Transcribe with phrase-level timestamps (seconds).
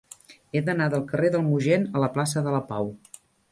[0.51, 2.93] He d'anar del carrer del Mogent a la plaça de la Pau.